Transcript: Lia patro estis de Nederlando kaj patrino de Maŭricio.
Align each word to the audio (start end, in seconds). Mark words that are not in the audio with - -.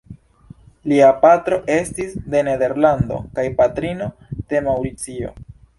Lia 0.93 1.09
patro 1.25 1.59
estis 1.75 2.17
de 2.35 2.43
Nederlando 2.49 3.23
kaj 3.37 3.47
patrino 3.61 4.13
de 4.41 4.69
Maŭricio. 4.71 5.37